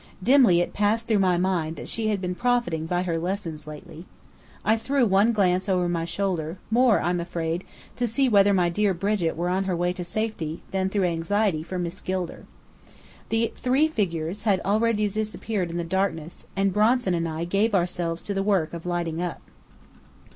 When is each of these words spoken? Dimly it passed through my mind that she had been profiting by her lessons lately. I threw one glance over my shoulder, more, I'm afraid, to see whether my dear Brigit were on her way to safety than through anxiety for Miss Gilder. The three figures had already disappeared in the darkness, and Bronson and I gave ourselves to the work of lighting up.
Dimly 0.23 0.61
it 0.61 0.73
passed 0.73 1.05
through 1.07 1.19
my 1.19 1.37
mind 1.37 1.75
that 1.75 1.87
she 1.87 2.07
had 2.07 2.19
been 2.19 2.33
profiting 2.33 2.87
by 2.87 3.03
her 3.03 3.19
lessons 3.19 3.67
lately. 3.67 4.07
I 4.65 4.75
threw 4.75 5.05
one 5.05 5.31
glance 5.31 5.69
over 5.69 5.87
my 5.87 6.05
shoulder, 6.05 6.57
more, 6.71 6.99
I'm 6.99 7.19
afraid, 7.19 7.63
to 7.97 8.07
see 8.07 8.27
whether 8.27 8.51
my 8.51 8.67
dear 8.67 8.95
Brigit 8.95 9.35
were 9.35 9.47
on 9.49 9.65
her 9.65 9.75
way 9.75 9.93
to 9.93 10.03
safety 10.03 10.63
than 10.71 10.89
through 10.89 11.03
anxiety 11.03 11.61
for 11.61 11.77
Miss 11.77 12.01
Gilder. 12.01 12.47
The 13.29 13.53
three 13.55 13.87
figures 13.87 14.41
had 14.41 14.59
already 14.61 15.07
disappeared 15.07 15.69
in 15.69 15.77
the 15.77 15.83
darkness, 15.83 16.47
and 16.55 16.73
Bronson 16.73 17.13
and 17.13 17.29
I 17.29 17.45
gave 17.45 17.75
ourselves 17.75 18.23
to 18.23 18.33
the 18.33 18.41
work 18.41 18.73
of 18.73 18.87
lighting 18.87 19.21
up. 19.21 19.39